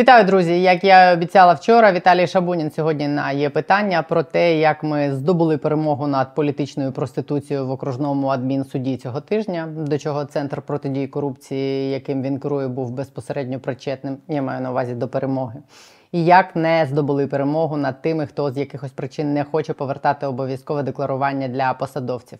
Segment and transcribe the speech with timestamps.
[0.00, 0.62] Вітаю, друзі!
[0.62, 5.58] Як я обіцяла вчора, Віталій Шабунін сьогодні на є питання про те, як ми здобули
[5.58, 12.22] перемогу над політичною проституцією в окружному адмінсуді цього тижня, до чого центр протидії корупції, яким
[12.22, 14.16] він керує, був безпосередньо причетним.
[14.28, 15.62] Я маю на увазі до перемоги.
[16.12, 20.82] І як не здобули перемогу над тими, хто з якихось причин не хоче повертати обов'язкове
[20.82, 22.38] декларування для посадовців.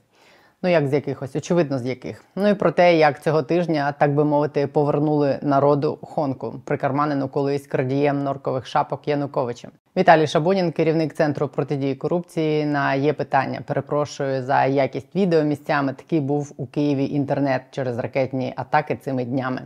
[0.63, 2.25] Ну, як з якихось, очевидно, з яких.
[2.37, 7.67] Ну і про те, як цього тижня, так би мовити, повернули народу Хонку, прикарманену колись
[7.67, 9.71] крадієм норкових шапок Януковичем.
[9.97, 12.67] Віталій Шабунін, керівник центру протидії корупції.
[12.67, 13.61] На є питання.
[13.67, 15.93] Перепрошую за якість відео місцями.
[15.93, 19.63] Такий був у Києві інтернет через ракетні атаки цими днями.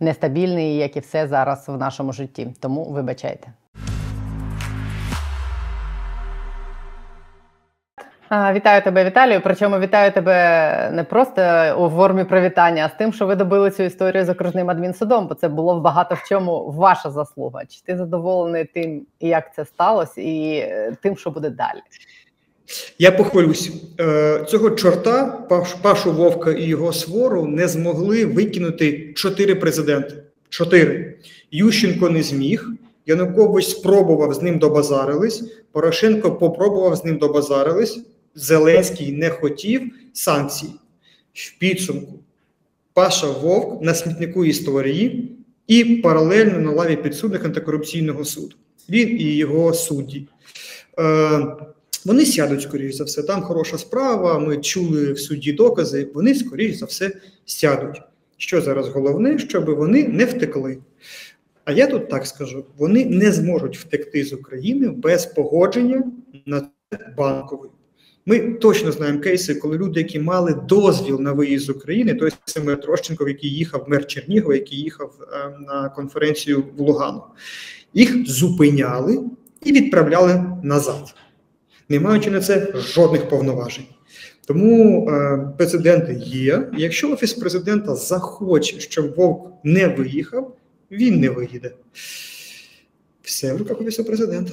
[0.00, 2.54] Нестабільний, як і все зараз в нашому житті.
[2.60, 3.48] Тому вибачайте.
[8.30, 9.40] Вітаю тебе, Віталію.
[9.44, 11.42] Причому вітаю тебе не просто
[11.78, 15.34] у формі привітання, а з тим, що ви добили цю історію з окружним адмінсудом, бо
[15.34, 17.62] це було багато в чому ваша заслуга.
[17.68, 21.78] Чи ти задоволений тим, як це сталося, і е, тим, що буде далі?
[22.98, 25.24] Я похвалюсь е, цього чорта,
[25.82, 30.14] Пашу Вовка і його свору не змогли викинути чотири президенти.
[30.48, 31.14] Чотири
[31.50, 32.68] Ющенко не зміг.
[33.06, 35.44] Янукович спробував з ним добазарились.
[35.72, 38.00] Порошенко попробував з ним добазарились.
[38.38, 40.70] Зеленський не хотів санкцій
[41.32, 42.18] в підсумку.
[42.92, 45.32] Паша Вовк на смітнику історії
[45.66, 48.56] і паралельно на лаві підсудних антикорупційного суду.
[48.88, 50.28] Він і його судді.
[50.98, 51.46] Е,
[52.04, 53.22] Вони сядуть, скоріш за все.
[53.22, 54.38] Там хороша справа.
[54.38, 56.10] Ми чули в суді докази.
[56.14, 57.10] Вони, скоріш за все,
[57.44, 58.02] сядуть.
[58.36, 60.78] Що зараз головне, щоб вони не втекли.
[61.64, 66.12] А я тут так скажу: вони не зможуть втекти з України без погодження
[66.46, 66.68] на
[67.16, 67.70] банковий.
[68.28, 72.76] Ми точно знаємо кейси, коли люди, які мали дозвіл на виїзд з України, той саме
[72.76, 77.22] Трощенков, який їхав мер Чернігова, який їхав е, на конференцію в Лугану,
[77.94, 79.20] їх зупиняли
[79.64, 81.14] і відправляли назад,
[81.88, 83.86] не маючи на це жодних повноважень.
[84.46, 86.70] Тому е, прецеденти є.
[86.76, 90.56] Якщо офіс президента захоче, щоб Вовк не виїхав,
[90.90, 91.72] він не виїде.
[93.22, 94.52] Все в руках офісу президента.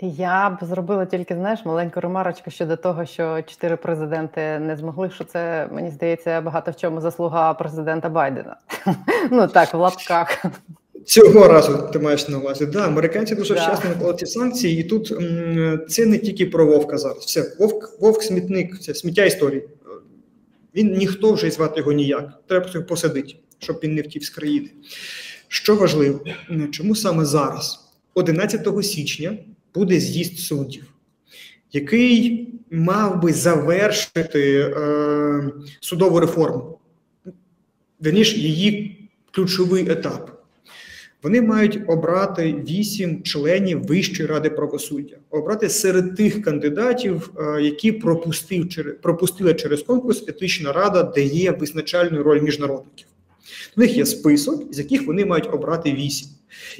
[0.00, 5.10] Я б зробила тільки знаєш маленьку ремарочку щодо того, що чотири президенти не змогли.
[5.10, 8.56] Що це мені здається багато в чому заслуга президента Байдена.
[9.30, 10.44] Ну так, в лапках.
[11.04, 12.66] Цього разу ти маєш на увазі.
[12.66, 15.12] Да, американці дуже вчасно наклали ці санкції, і тут
[15.88, 17.24] це не тільки про Вовка зараз.
[17.24, 19.68] Все, Вовк, Вовк смітник, це сміття історії.
[20.74, 22.28] Він ніхто вже звати його ніяк.
[22.46, 24.70] Треба його посадити, щоб він не втів з країни.
[25.48, 26.20] Що важливо,
[26.70, 27.80] чому саме зараз,
[28.14, 29.38] 11 січня
[29.74, 30.84] буде з'їзд суддів,
[31.72, 36.78] який мав би завершити е, судову реформу,
[38.00, 38.96] верніше її
[39.30, 40.30] ключовий етап.
[41.22, 48.68] Вони мають обрати вісім членів Вищої ради правосуддя, обрати серед тих кандидатів, е, які пропустив,
[49.02, 53.06] пропустила через конкурс етична рада, де є визначальною роль міжнародників.
[53.76, 56.28] У них є список, з яких вони мають обрати вісім.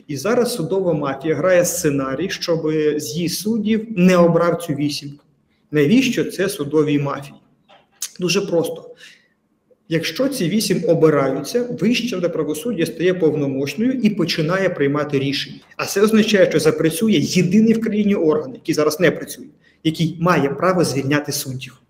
[0.08, 5.24] І зараз судова мафія грає сценарій, щоб з'їзд суддів не обрав цю вісімку.
[5.70, 7.34] Навіщо це судовій мафії?
[8.20, 8.94] Дуже просто.
[9.88, 15.56] Якщо ці вісім обираються, вища до правосуддя стає повномочною і починає приймати рішення.
[15.76, 19.46] А це означає, що запрацює єдиний в країні орган, який зараз не працює,
[19.84, 21.83] який має право звільняти суддів.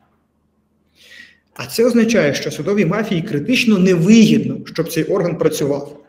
[1.54, 6.00] А це означає, що судовій мафії критично невигідно, щоб цей орган працював.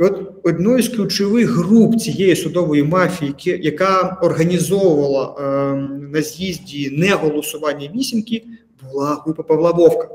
[0.00, 5.74] І от одною з ключових груп цієї судової мафії, яка організовувала е,
[6.12, 8.44] на з'їзді неголосування вісімки,
[8.82, 10.08] була група Павла Вовка.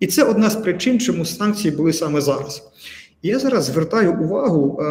[0.00, 2.62] І це одна з причин, чому санкції були саме зараз.
[3.22, 4.84] І я зараз звертаю увагу е,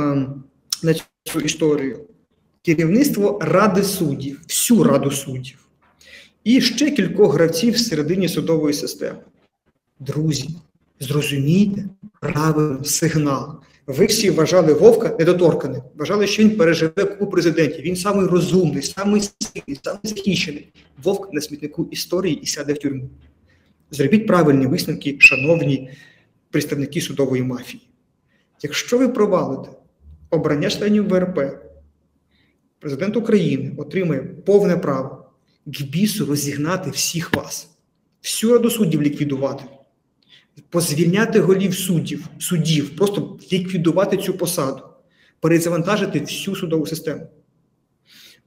[0.83, 2.00] на цю історію.
[2.66, 5.66] Керівництво Ради суддів, всю раду суддів,
[6.47, 9.19] і ще кількох гравців всередині судової системи.
[10.00, 10.50] Друзі,
[11.00, 11.85] зрозумійте
[12.19, 13.59] правильний сигнал.
[13.88, 17.81] Ви всі вважали Вовка недоторканим, вважали, що він переживе купу президентів.
[17.81, 20.68] Він самий розумний, самий сильний, самий захищений.
[21.04, 23.10] Вовк на смітнику історії і сяде в тюрму.
[23.92, 25.89] Зробіть правильні висновки, шановні
[26.51, 27.88] представники судової мафії.
[28.63, 29.69] Якщо ви провалите
[30.30, 31.39] обрання членів ВРП,
[32.80, 35.26] президент України отримає повне право
[35.68, 37.69] к бісу розігнати всіх вас,
[38.24, 39.64] всю раду суддів ліквідувати,
[40.69, 44.81] позвільняти голів суддів, суддів, просто ліквідувати цю посаду,
[45.40, 47.28] перезавантажити всю судову систему.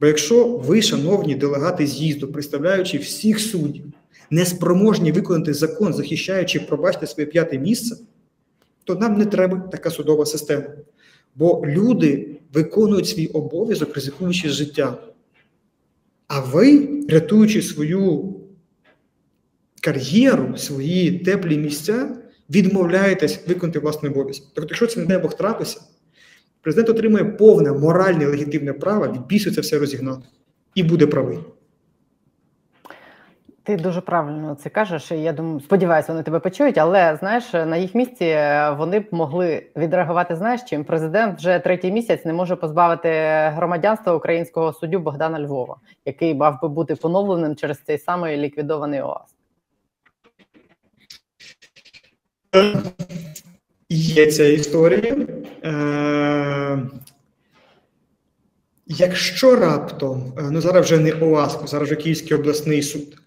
[0.00, 3.84] Бо якщо ви, шановні делегати з'їзду, представляючи всіх суддів,
[4.30, 7.96] не спроможні виконати закон, захищаючи, пробачте своє п'яте місце,
[8.84, 10.64] то нам не треба така судова система.
[11.34, 14.98] Бо люди виконують свій обов'язок, ризикуючи життя.
[16.32, 18.34] А ви, рятуючи свою
[19.82, 22.16] кар'єру, свої теплі місця,
[22.50, 24.46] відмовляєтесь виконати власний обов'язок.
[24.54, 25.80] Тобто, якщо це не дай Бог трапиться,
[26.60, 30.28] президент отримує повне моральне легітимне право від бісу це все розігнати
[30.74, 31.38] і буде правий.
[33.70, 35.10] Ти дуже правильно це кажеш.
[35.10, 36.78] Я думаю, сподіваюся, вони тебе почують.
[36.78, 40.36] Але знаєш, на їх місці е, вони б могли відреагувати.
[40.36, 43.08] Знаєш, чим президент вже третій місяць не може позбавити
[43.54, 45.76] громадянства українського суддю Богдана Львова,
[46.06, 49.34] який мав би бути поновленим через цей самий ліквідований ОАС.
[53.88, 55.16] Є ця історія.
[55.64, 56.78] Е,
[58.86, 63.19] Якщо раптом, е, ну зараз вже не ОАСК, зараз вже Київський обласний суд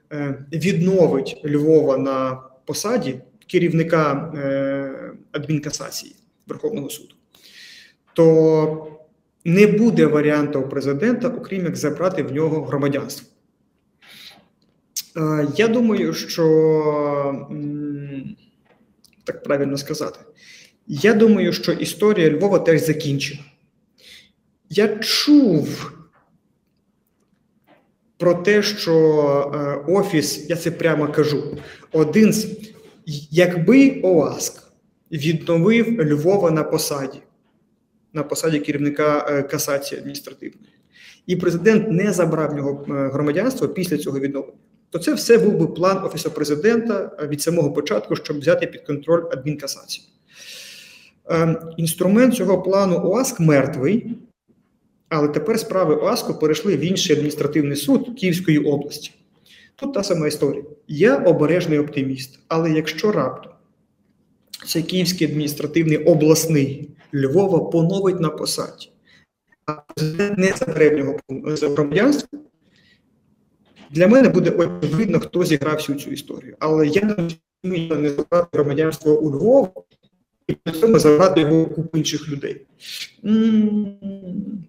[0.52, 6.16] відновить Львова на посаді керівника е, адмінкасації
[6.48, 7.16] Верховного суду,
[8.14, 8.88] то
[9.46, 13.28] не буде варіанту у президента, окрім як забрати в нього громадянство.
[15.56, 17.48] Я думаю, що
[19.24, 20.20] так правильно сказати,
[20.88, 23.42] я думаю, що історія Львова теж закінчена.
[24.70, 25.92] Я чув
[28.18, 28.94] про те, що
[29.56, 31.58] е, Офіс, я це прямо кажу,
[31.92, 32.48] один з
[33.32, 34.64] якби ОАСК
[35.12, 37.20] відновив Львова на посаді,
[38.14, 40.74] на посаді керівника е, касації адміністративної,
[41.28, 44.58] і президент не забрав нього е, громадянство після цього відновлення,
[44.90, 49.24] то це все був би план Офісу президента від самого початку, щоб взяти під контроль
[49.32, 50.06] адмінкасацію.
[51.78, 54.18] Інструмент цього плану ОАСК мертвий.
[55.16, 59.12] Але тепер справи ОАСКО перейшли в інший адміністративний суд Київської області.
[59.76, 60.64] Тут та сама історія.
[60.88, 63.52] Я обережний оптиміст, але якщо раптом
[64.68, 68.90] цей Київський адміністративний обласний Львова поновить на посаді,
[69.66, 71.20] а президент не забере в нього
[71.62, 72.40] громадянство,
[73.92, 76.56] для мене буде очевидно, хто зіграв всю цю історію.
[76.60, 79.72] Але я не розумію, не забрати громадянство у Львова
[80.48, 82.62] і при забрати його купу інших людей.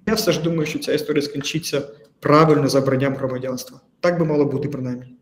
[0.06, 1.82] Я все ж думаю, що ця історія скінчиться
[2.20, 3.80] правильно забранням громадянства.
[4.00, 5.14] Так би мало бути, принаймні.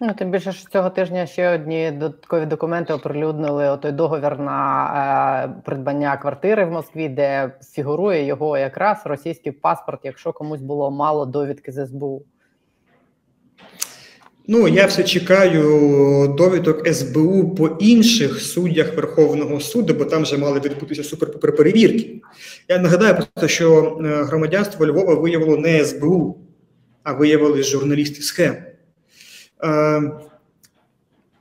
[0.00, 5.62] Ну, тим більше що цього тижня ще одні додаткові документи оприлюднили той договір на е,
[5.64, 11.72] придбання квартири в Москві, де фігурує його якраз російський паспорт, якщо комусь було мало довідки
[11.72, 12.22] з СБУ.
[14.48, 20.60] Ну, я все чекаю довідок СБУ по інших суддях Верховного суду, бо там вже мали
[20.60, 22.20] відбутися суперперевірки.
[22.68, 26.38] Я нагадаю, просто, що е, громадянство Львова виявило не СБУ,
[27.02, 28.56] а виявили журналісти схем.
[29.64, 30.12] Е,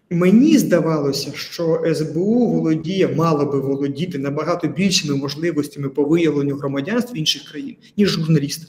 [0.09, 7.51] Мені здавалося, що СБУ володіє, мало би володіти набагато більшими можливостями по виявленню громадянств інших
[7.51, 8.67] країн, ніж журналісти.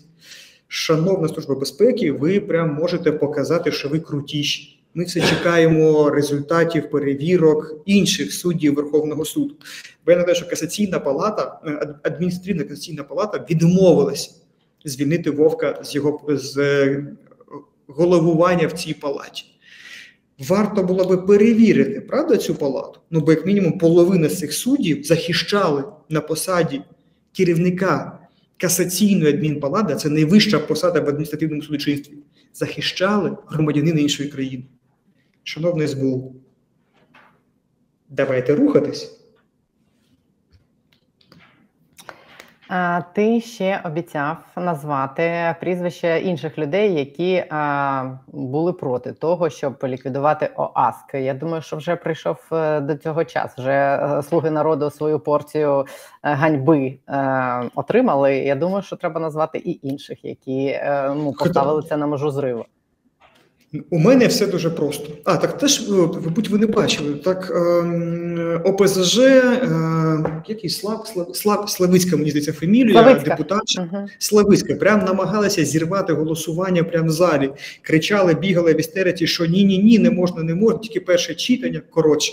[0.68, 4.82] Шановна служба безпеки, ви прям можете показати, що ви крутіші.
[4.94, 9.54] Ми все чекаємо результатів перевірок інших суддів Верховного суду.
[10.06, 14.30] Бо я нагадаю, що касаційна палата, е, адміністративна касаційна палата відмовилася
[14.84, 17.06] звільнити Вовка з його з е,
[17.86, 19.44] головування в цій палаті.
[20.38, 23.00] Варто було би перевірити, правда, цю палату?
[23.10, 26.82] Ну, бо, як мінімум, половина з цих суддів захищали на посаді
[27.32, 28.18] керівника
[28.56, 32.14] касаційної адмінпалати, це найвища посада в адміністративному судочинстві,
[32.52, 34.64] захищали громадянина іншої країни.
[35.42, 36.34] Шановний СБУ,
[38.08, 39.15] давайте рухатись.
[43.12, 47.44] Ти ще обіцяв назвати прізвища інших людей, які
[48.28, 51.14] були проти того, щоб ліквідувати ОАСК.
[51.14, 53.58] Я думаю, що вже прийшов е, до цього час.
[53.58, 55.86] Вже е, слуги народу свою порцію е,
[56.34, 56.98] ганьби
[57.74, 58.36] отримали.
[58.36, 60.80] Я думаю, що треба назвати і інших, які
[61.16, 62.64] ну поставили це на межу зриву.
[63.90, 65.08] У мене все дуже просто.
[65.24, 65.88] А так теж
[66.24, 67.14] мабуть, ви не бачили.
[67.14, 73.30] Так е, ОПЗЖ, е, який Слав, Слав, Слав Славицька, мені здається, фамілія, Славицька.
[73.30, 74.08] депутатша угу.
[74.18, 74.74] Славицька.
[74.74, 77.50] Прям намагалася зірвати голосування прямо в залі.
[77.82, 80.78] Кричали, бігали в істериці, що ні, ні, ні, не можна, не можна.
[80.78, 81.82] Тільки перше читання.
[81.90, 82.32] Коротше,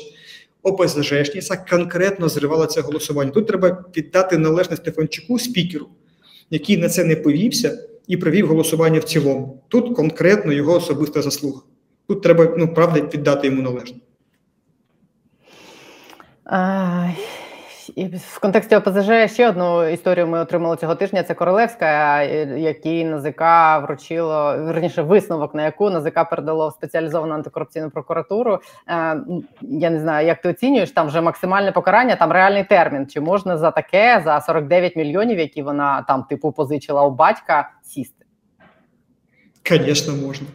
[0.64, 3.32] ОПЗЖшниця конкретно зривала це голосування.
[3.32, 5.88] Тут треба віддати належне Стефанчуку, спікеру,
[6.50, 9.64] який на це не повівся і провів голосування в цілому.
[9.68, 11.62] Тут конкретно його особиста заслуга.
[12.08, 13.98] Тут треба ну, правда віддати йому належне.
[17.96, 21.24] І в контексті ОПЗЖ ще одну історію ми отримали цього тижня.
[21.24, 23.42] Це Королевська, якій НАЗК
[23.88, 28.60] вручило верніше висновок, на яку НАЗК передало в спеціалізовану антикорупційну прокуратуру.
[28.88, 29.22] Е,
[29.62, 33.08] я не знаю, як ти оцінюєш там вже максимальне покарання, там реальний термін.
[33.08, 38.26] Чи можна за таке за 49 мільйонів, які вона там типу позичила у батька, сісти?
[39.70, 40.48] Звісно, можна.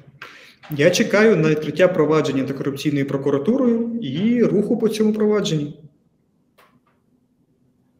[0.70, 5.87] Я чекаю на відкриття провадження антикорупційною прокуратурою і руху по цьому провадженні.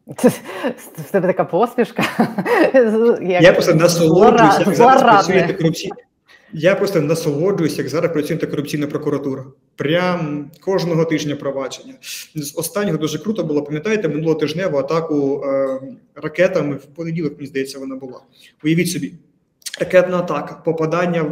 [0.09, 2.03] В тебе така посмішка.
[3.23, 5.97] Як я просто насолоджуюся, як зараз працює антикорупційна.
[6.53, 9.45] Я просто насолоджуюся, як зараз працює антикорупційна прокуратура.
[9.77, 11.95] Прям кожного тижня провадження.
[12.35, 15.81] З останнього дуже круто було, пам'ятаєте, минулого тижневу атаку е,
[16.15, 18.21] ракетами в понеділок, мені здається, вона була.
[18.65, 19.15] Уявіть собі,
[19.81, 21.25] ракетна атака, попадання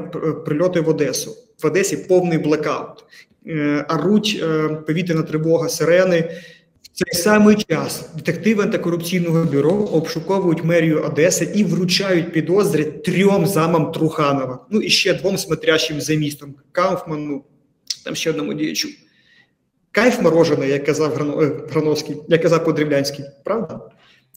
[0.46, 1.36] прильоти в Одесу.
[1.62, 3.04] В Одесі повний блекаут.
[3.48, 6.30] Е, аруть е, повітряна тривога, сирени
[6.96, 14.66] цей самий час детективи антикорупційного бюро обшуковують мерію Одеси і вручають підозри трьом замам Труханова.
[14.70, 17.44] Ну і ще двом смотрящим за містом Кауфману,
[18.04, 18.88] там ще одному діячу.
[19.90, 23.80] Кайф морожений, як казав е, Грановський, як казав Подрівлянський, правда?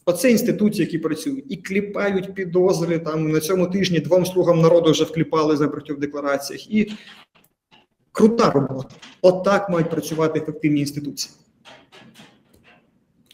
[0.05, 2.99] Оце інституції, які працюють і кліпають підозри.
[2.99, 6.71] Там на цьому тижні двом слугам народу вже вкліпали за в деклараціях.
[6.71, 6.91] І
[8.11, 8.95] крута робота.
[9.21, 11.33] Отак От мають працювати ефективні інституції.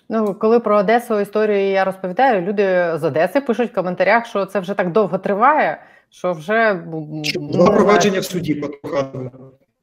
[0.10, 4.60] Ну, коли про Одесу історію я розповідаю, люди з Одеси пишуть в коментарях, що це
[4.60, 9.32] вже так довго триває, що вже ну, два провадження в суді по Труханову.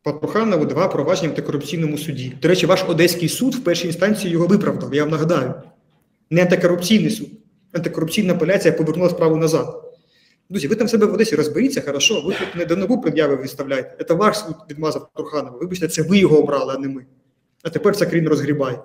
[0.03, 2.37] По Труханову два провадження в антикорупційному суді.
[2.43, 4.95] До речі, ваш одеський суд в першій інстанції його виправдав.
[4.95, 5.55] Я вам нагадаю,
[6.31, 7.29] не антикорупційний суд.
[7.73, 9.83] Антикорупційна апеляція повернула справу назад.
[10.51, 14.05] Друзі, ви там себе в Одесі розберіться, хорошо, ви тут не до нову пред'яви виставляєте.
[14.05, 15.59] Це ваш суд відмазав Труханова.
[15.59, 17.07] Вибачте, це ви його обрали, а не ми.
[17.63, 18.79] А тепер ця країна розгрібає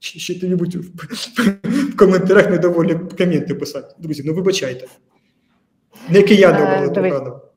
[0.00, 3.94] ще тобі будь в коментарях недоволі коменти писати.
[3.98, 4.86] Друзі, ну вибачайте.
[6.08, 7.49] Не кияни е, обрали.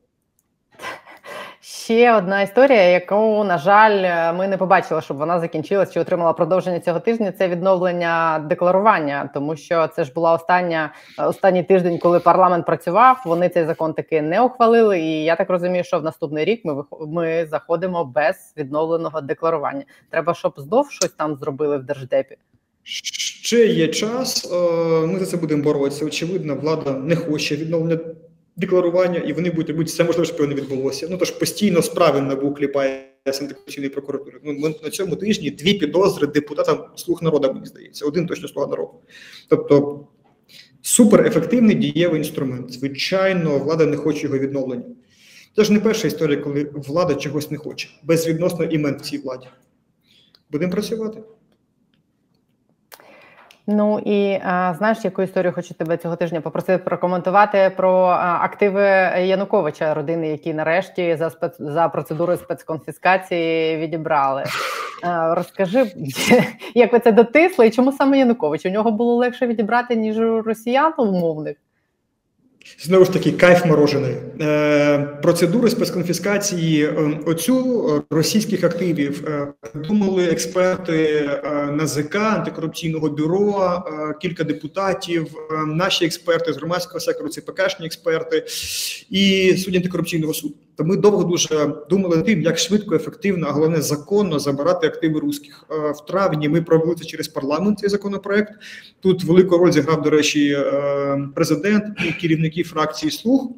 [1.84, 6.80] Ще одна історія, яку, на жаль, ми не побачили, щоб вона закінчилась чи отримала продовження
[6.80, 7.32] цього тижня.
[7.32, 13.22] Це відновлення декларування, тому що це ж була остання останній тиждень, коли парламент працював.
[13.26, 15.00] Вони цей закон таки не ухвалили.
[15.00, 19.84] І я так розумію, що в наступний рік ми ми заходимо без відновленого декларування.
[20.10, 22.36] Треба, щоб знов щось там зробили в держдепі.
[22.82, 24.52] Ще є час.
[24.52, 26.04] Е, ми за це будемо боротися.
[26.06, 27.98] Очевидно, влада не хоче відновлення
[28.56, 31.08] декларування, і вони будуть робити все можливе, щоб його не відбулося.
[31.10, 34.40] Ну тож постійно справи НАБУ кліпає антикорупційної прокуратури.
[34.42, 38.92] Ну на цьому тижні дві підозри депутатам слуг народу, мені здається, один точно слуга народу.
[39.48, 40.06] Тобто
[40.82, 42.72] суперефективний дієвий інструмент.
[42.72, 44.84] Звичайно, влада не хоче його відновлення.
[45.56, 49.46] Це ж не перша історія, коли влада чогось не хоче, безвідносно імен в цій владі.
[50.50, 51.22] Будемо працювати.
[53.66, 58.82] Ну і а, знаєш, яку історію хочу тебе цього тижня попросити прокоментувати про а, активи
[59.26, 64.44] Януковича, родини, які нарешті за спец за процедурою спецконфіскації відібрали.
[65.02, 65.92] А, розкажи,
[66.74, 68.66] як ви це дотисли, і чому саме Янукович?
[68.66, 71.56] У нього було легше відібрати ніж у росіян умовних?
[72.80, 74.14] Знову ж таки, кайф морожений.
[74.40, 81.30] Е, Процедури спецконфіскації е, оцю е, російських активів е, думали експерти
[81.72, 83.82] НАЗК, антикорупційного бюро,
[84.22, 85.26] кілька депутатів,
[85.66, 88.44] наші експерти з громадського сектору, ЦПКшні експерти
[89.10, 90.54] і судді антикорупційного суду.
[90.76, 95.20] То ми довго дуже думали над тим, як швидко, ефективно, а головне законно забирати активи
[95.20, 95.64] русських.
[95.70, 97.78] Е, в травні ми провели це через парламент.
[97.78, 98.52] Цей законопроект
[99.00, 100.58] тут велику роль зіграв, до речі,
[101.34, 102.12] президент і
[102.54, 103.50] керівники фракції слуг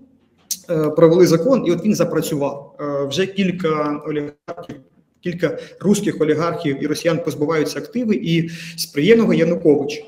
[0.71, 2.77] е, провели закон, і от він запрацював
[3.11, 4.77] вже кілька олігархів.
[5.21, 10.05] Кілька русських олігархів і росіян позбуваються активи, і з приємного Янукович.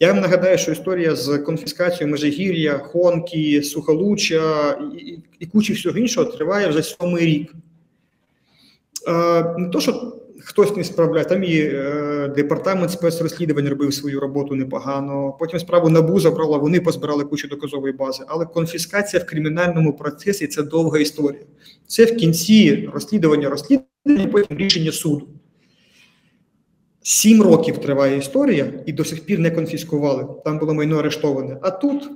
[0.00, 6.30] Я вам нагадаю, що історія з конфіскацією Межигір'я, Хонки, Сухолуччя і, і кучі всього іншого
[6.32, 7.54] триває вже сьомий рік.
[9.08, 14.54] Е, Не то, що хтось не справляє, там і е, департамент спецрозслідувань робив свою роботу
[14.54, 15.36] непогано.
[15.38, 18.24] Потім справу набу забрала, вони позбирали кучу доказової бази.
[18.28, 21.42] Але конфіскація в кримінальному процесі це довга історія.
[21.86, 25.28] Це в кінці розслідування розслідування, потім рішення суду.
[27.02, 30.26] Сім років триває історія, і до сих пір не конфіскували.
[30.44, 31.58] Там було майно арештоване.
[31.62, 32.10] А тут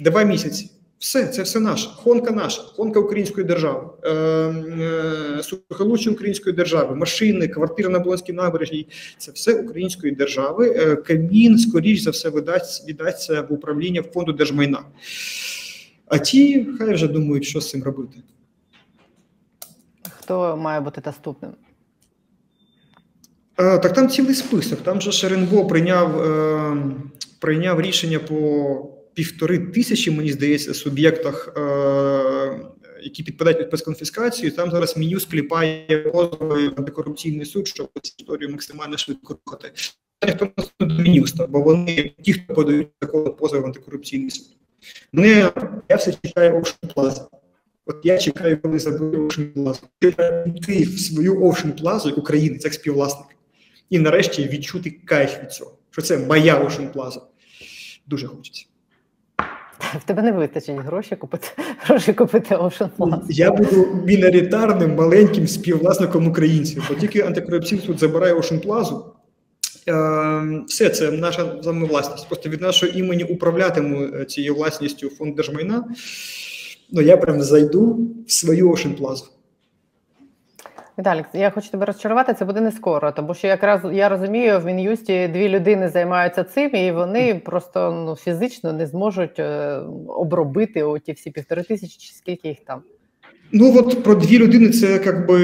[0.00, 0.70] два місяці.
[1.00, 1.88] Все, це все наше.
[1.88, 8.86] Хонка наша, хонка української держави, е, е, сухолуччя української держави, машини, квартири на Болонській набережній
[9.18, 10.74] це все української держави.
[10.76, 14.82] Е, Камін, скоріш за все, видасть, віддасться в управління фонду держмайна.
[16.06, 18.16] А ті хай вже думають, що з цим робити.
[20.18, 21.50] Хто має бути наступним?
[23.58, 24.80] Е, Так там цілий список.
[24.80, 26.76] Там же Шеренбо прийняв, е,
[27.38, 32.60] прийняв рішення по півтори тисячі, мені здається, суб'єктах, е,
[33.02, 34.52] які підпадають під спецконфіскацію.
[34.52, 39.72] Там зараз Мін'юст кліпає позови антикорупційний суд, щоб цю історію максимально швидко рухати.
[40.26, 40.50] Ніхто
[40.80, 44.56] не до Мін'юста, бо вони ті, хто подають такого позови в антикорупційний суд.
[45.12, 45.52] Мене
[45.88, 47.26] я все чекаю Ocean Plaza.
[47.86, 49.82] От я чекаю, коли заберу Ocean Plaza.
[50.54, 53.26] Чекаю в свою Ocean Plaza як українець, як співвласник.
[53.90, 55.78] І нарешті відчути кайф від цього.
[55.90, 57.20] Що це моя Ocean Plaza.
[58.06, 58.66] Дуже хочеться.
[59.80, 61.48] В тебе не вистачить гроші купити
[61.80, 63.20] гроші купити Ocean Plaza.
[63.28, 66.86] Я буду міноритарним маленьким співвласником українців.
[66.88, 69.02] Бо тільки антикорупційний суд забирає Ocean Plaza,
[69.88, 72.28] е, все це наша саме власність.
[72.28, 75.84] Просто від нашого імені управлятиму е, цією власністю фонд держмайна.
[76.92, 79.24] Ну я прям зайду в свою Ocean Plaza.
[81.00, 84.64] Віталік, я хочу тебе розчарувати, це буде не скоро, тому що якраз я розумію, в
[84.64, 91.12] Мін'юсті дві людини займаються цим, і вони просто ну, фізично не зможуть е, обробити оті
[91.12, 92.82] всі півтори тисячі, чи скільки їх там.
[93.52, 95.38] Ну от про дві людини це якби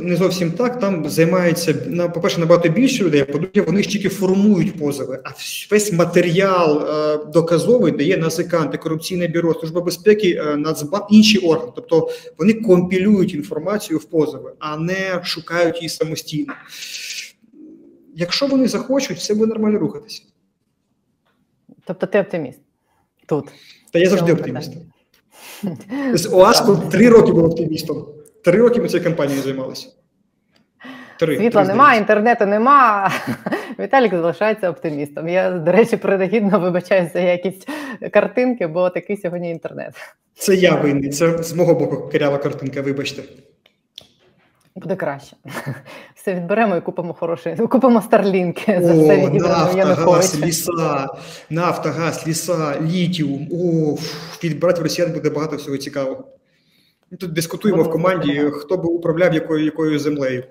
[0.00, 0.80] не зовсім так.
[0.80, 3.20] Там займається на по-перше, набагато більше людей.
[3.20, 5.28] а По-друге, вони ж тільки формують позови, а
[5.70, 11.72] весь матеріал е, доказовий дає НАЗК, антикорупційне бюро, служба безпеки, е, Нацбанк, інші органи.
[11.76, 16.52] Тобто вони компілюють інформацію в позови, а не шукають її самостійно.
[18.14, 20.22] Якщо вони захочуть, все буде нормально рухатися.
[21.86, 22.58] Тобто ти оптиміст
[23.26, 23.44] тут.
[23.92, 24.72] Та я завжди оптиміст.
[26.12, 28.06] З ОАСКом три роки був оптимістом.
[28.44, 29.88] Три роки ми цією кампанією займалися.
[31.18, 31.36] Три.
[31.36, 33.12] Світла три, нема, інтернету нема.
[33.78, 35.28] Віталік залишається оптимістом.
[35.28, 37.66] Я, до речі, принагідно вибачаюся за якісь
[38.12, 39.94] картинки, бо такий сьогодні інтернет.
[40.34, 43.22] Це я винний, це з мого боку карява картинка, вибачте.
[44.76, 45.36] Буде краще.
[46.14, 51.08] Все відберемо і купимо хороші, купимо старлінки за все відібрано нафта, газ, ліса,
[51.50, 53.48] нафта, газ, ліса, літіум.
[53.52, 53.96] О,
[54.44, 56.24] відбирати в росіян буде багато всього цікавого.
[57.20, 60.44] Тут дискутуємо в команді, хто би управляв якою, якою землею.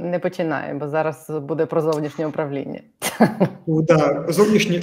[0.00, 2.80] Не починає, бо зараз буде про зовнішнє управління.
[3.66, 4.80] Да, зовнішні, е,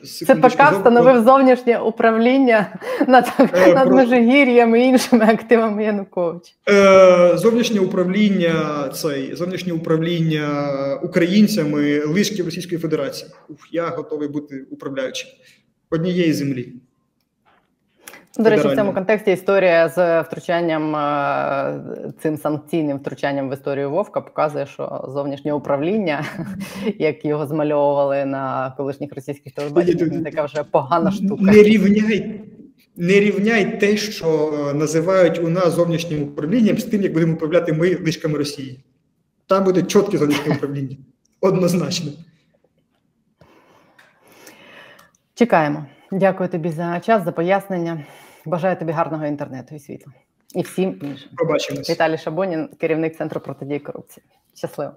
[0.00, 6.52] Це секундочку, ПК встановив зовнішнє управління над, Е, над про- Межигір'ям і іншими активами Януковича.
[6.68, 10.48] Е, Зовнішнє управління цей зовнішнє управління
[11.02, 13.30] українцями лишків Російської Федерації.
[13.48, 15.30] Ух, я готовий бути управляючим
[15.90, 16.72] однієї землі.
[18.38, 24.20] До речі, в цьому контексті історія з втручанням е, цим санкційним втручанням в історію Вовка
[24.20, 26.24] показує, що зовнішнє управління,
[26.98, 31.42] як його змальовували на колишніх російських телебаченнях, така вже погана штука.
[31.42, 32.40] Не рівняй,
[32.96, 37.72] не рівняй те, що е, називають у нас зовнішнім управлінням, з тим, як будемо управляти
[37.72, 38.84] ми лишками Росії.
[39.46, 40.96] Там буде чітке зовнішнє управління.
[41.40, 42.12] Однозначно.
[45.34, 45.86] Чекаємо.
[46.12, 48.04] Дякую тобі за час, за пояснення.
[48.46, 50.12] Бажаю тобі гарного інтернету і світла.
[50.54, 51.30] І всім іншим.
[51.36, 51.90] Побачимось.
[51.90, 54.26] Віталій Шабонін, керівник центру протидії корупції.
[54.54, 54.92] Щасливо.